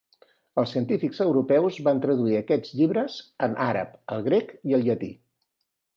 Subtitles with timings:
[0.61, 3.19] Els científics europeus van traduir aquests llibres
[3.49, 5.13] en àrab al grec i al llatí.